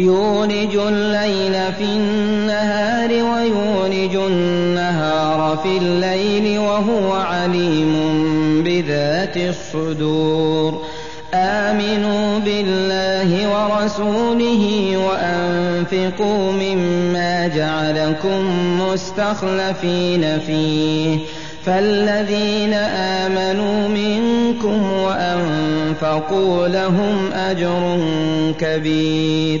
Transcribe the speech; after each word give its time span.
يولج 0.00 0.76
الليل 0.76 1.54
في 1.78 1.84
النهار 1.84 3.10
ويولج 3.10 4.14
النهار 4.16 5.58
في 5.62 5.78
الليل 5.78 6.58
وهو 6.58 7.12
عليم 7.12 7.92
بذات 8.64 9.36
الصدور 9.36 10.82
آمنوا 11.34 12.38
بالله 12.38 13.30
ورسوله 13.52 14.96
وأنفقوا 15.06 16.52
مما 16.52 17.48
جعلكم 17.48 18.40
مستخلفين 18.82 20.38
فيه 20.46 21.18
فالذين 21.64 22.72
آمنوا 23.22 23.88
منكم 23.88 24.92
وأنفقوا 24.92 26.68
لهم 26.68 27.32
أجر 27.32 27.98
كبير 28.60 29.60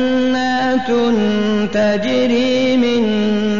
تجري 1.73 2.77
من 2.77 3.01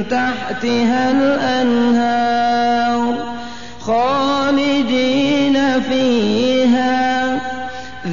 تحتها 0.10 1.12
الأنهار 1.12 3.14
خالدين 3.80 5.58
فيها 5.90 7.40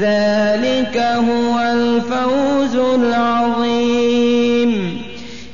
ذلك 0.00 0.96
هو 0.98 1.58
الفوز 1.60 2.76
العظيم 2.76 5.02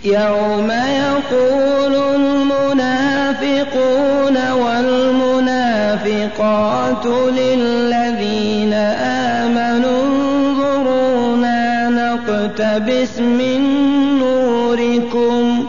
يوم 0.04 0.70
يقول 0.70 1.94
المنافقون 2.14 4.50
والمنافقات 4.52 7.06
لله 7.06 7.93
باسم 12.78 13.40
نوركم 14.20 15.64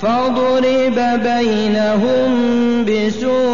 فاضرب 0.01 1.23
بينهم 1.25 2.31
بسور 2.85 3.46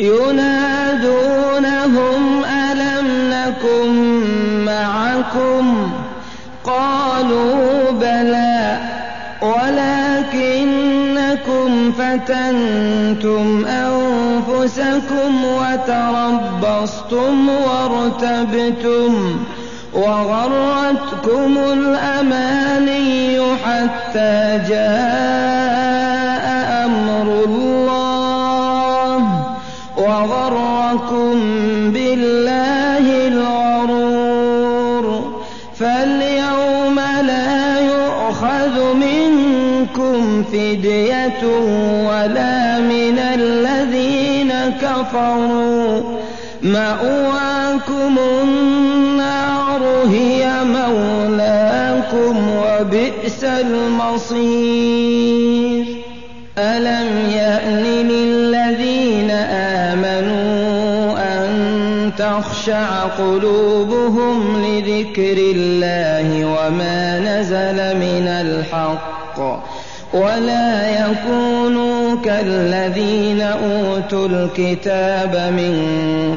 ينادونهم 0.00 2.44
ألم 2.44 3.08
نكن 3.30 4.24
معكم 4.64 5.90
قالوا 6.64 7.90
بلى 7.90 8.78
ولكنكم 9.42 11.92
فتنتم 11.92 13.66
أنفسكم 13.68 15.44
وتربصتم 15.44 17.48
وارتبتم 17.48 19.36
وغرتكم 19.94 21.58
الأماني 21.72 23.40
حتى 23.66 24.62
جاءت 24.68 25.59
أمركم 30.90 31.38
بالله 31.92 33.28
الغرور 33.28 35.36
فاليوم 35.78 37.00
لا 37.26 37.80
يؤخذ 37.80 38.94
منكم 38.94 40.42
فدية 40.44 41.42
ولا 42.08 42.78
من 42.78 43.18
الذين 43.18 44.52
كفروا 44.82 46.00
مأواكم 46.62 48.18
النار 48.42 49.80
هي 50.10 50.50
مولاكم 50.64 52.36
وبئس 52.56 53.44
المصير 53.44 55.84
ألم 56.58 57.08
يأن 57.30 57.84
تَخْشَعَ 62.60 63.00
قُلُوبُهُمْ 63.04 64.62
لِذِكْرِ 64.64 65.36
اللَّهِ 65.56 66.44
وَمَا 66.44 67.18
نَزَلَ 67.18 67.96
مِنَ 67.96 68.28
الْحَقِّ 68.28 69.60
وَلَا 70.14 70.88
يَكُونُوا 71.02 72.16
كَالَّذِينَ 72.24 73.40
أُوتُوا 73.40 74.28
الْكِتَابَ 74.28 75.52
مِن 75.56 75.74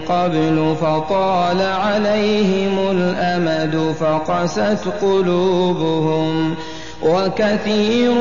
قَبْلُ 0.10 0.76
فَطَالَ 0.82 1.62
عَلَيْهِمُ 1.62 2.92
الْأَمَدُ 2.92 3.96
فَقَسَتْ 4.00 4.80
قُلُوبُهُمْ 5.02 6.56
وَكَثِيرٌ 7.04 8.12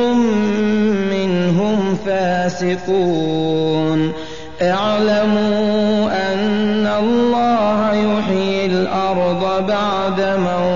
مِّنْهُمْ 1.15 1.97
فَاسِقُونَ 2.07 4.13
اعلمون 4.63 5.72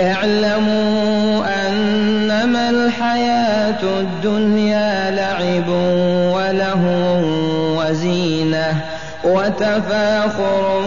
اعلموا 0.00 1.44
أنما 1.68 2.70
الحياة 2.70 3.82
الدنيا 4.00 5.10
لعب 5.10 5.68
ولهو 6.34 7.22
وزينة 7.78 8.76
وتفاخر 9.24 10.80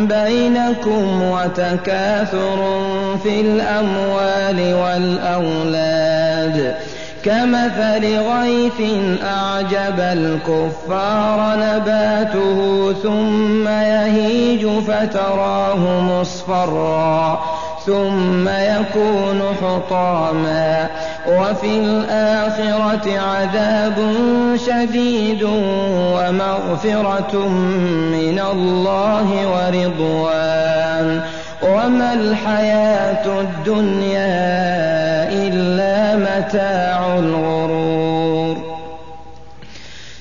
بينكم 0.00 1.22
وتكاثر 1.22 2.82
في 3.22 3.40
الأموال 3.40 4.74
والأولاد 4.74 6.74
كمثل 7.24 8.04
غيث 8.16 8.82
أعجب 9.36 10.00
الكفار 10.00 11.56
نباته 11.56 12.92
ثم 13.02 13.68
يهيج 13.68 14.66
فتراه 14.66 16.00
مصفرًا 16.00 17.40
ثم 17.86 18.48
يكون 18.48 19.42
حطاما 19.64 20.86
وفي 21.28 21.66
الآخرة 21.78 23.18
عذاب 23.20 24.14
شديد 24.66 25.42
ومغفرة 26.14 27.48
من 28.12 28.40
الله 28.52 29.26
ورضوان 29.48 31.20
وما 31.62 32.12
الحياة 32.14 33.40
الدنيا 33.40 34.38
إلا 35.32 36.16
متاع 36.16 37.18
الغرور 37.18 38.09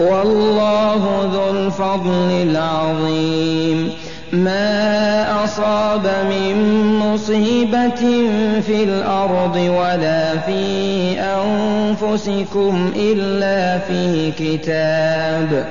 والله 0.00 1.30
ذو 1.32 1.50
الفضل 1.58 2.30
العظيم 2.32 3.92
ما 4.32 5.44
أصاب 5.44 6.06
من 6.30 6.84
مصيبة 6.98 8.00
في 8.66 8.84
الأرض 8.84 9.56
ولا 9.56 10.38
في 10.38 11.14
أنفسكم 11.20 12.92
إلا 12.96 13.78
في 13.78 14.32
كتاب 14.38 15.64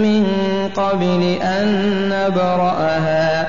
من 0.00 0.26
قبل 0.76 1.36
أن 1.42 1.66
نبرأها 2.08 3.48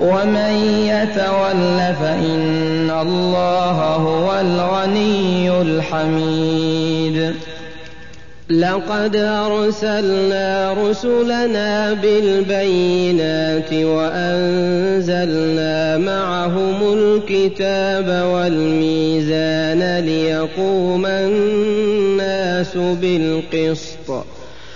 ومن 0.00 0.52
يتول 0.86 1.94
فإن 2.00 2.90
الله 3.00 3.80
هو 3.80 4.40
الغني 4.40 5.62
الحميد 5.62 7.34
لقد 8.50 9.16
أرسلنا 9.16 10.72
رسلنا 10.78 11.92
بالبينات 11.92 13.72
وأنزلنا 13.72 15.98
معهم 15.98 16.92
الكتاب 16.92 18.08
والميزان 18.34 19.98
ليقوم 20.06 21.06
الناس 21.06 22.76
بالقسط 22.76 23.93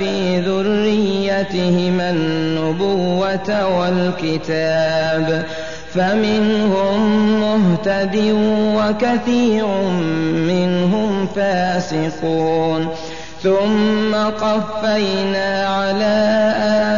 في 0.00 0.40
ذريتهما 0.40 2.10
النبوة 2.10 3.66
والكتاب 3.78 5.42
فمنهم 5.94 7.00
مهتد 7.40 8.34
وكثير 8.78 9.66
منهم 10.34 11.26
فاسقون 11.36 12.88
ثم 13.42 14.14
قفينا 14.14 15.66
على 15.66 16.16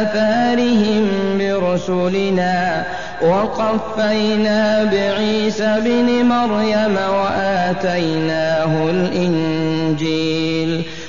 آثارهم 0.01 1.07
برسلنا 1.39 2.83
وقفينا 3.21 4.83
بعيسى 4.83 5.75
بن 5.85 6.25
مريم 6.25 6.95
وآتيناه 7.13 8.89
الإنجيل 8.89 10.42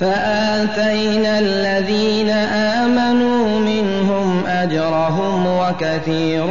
فآتينا 0.00 1.38
الذين 1.38 2.30
آمنوا 2.80 3.58
منهم 3.58 4.42
أجرهم 4.46 5.46
وكثير 5.46 6.46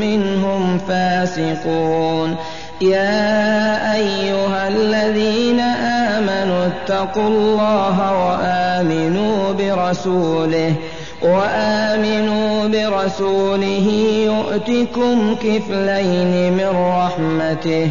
منهم 0.00 0.78
فاسقون 0.78 2.36
يا 2.80 3.32
أيها 3.94 4.68
الذين 4.68 5.60
آمنوا 5.60 6.66
اتقوا 6.66 7.26
الله 7.28 8.26
وآمنوا 8.26 9.52
برسوله 9.52 10.72
وآمنوا 11.22 12.68
برسوله 12.68 13.88
يؤتكم 14.26 15.34
كفلين 15.34 16.52
من 16.52 16.72
رحمته 16.76 17.86
ۖ 17.88 17.90